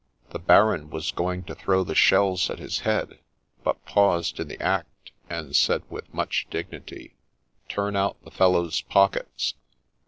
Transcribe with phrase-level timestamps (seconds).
[0.31, 3.19] The Baron was going to throw the shells at his head,
[3.63, 7.13] but paused in the act, and said with much dignity
[7.69, 9.53] —'Turn out the fellow's pockets